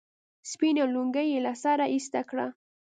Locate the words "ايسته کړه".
1.93-2.47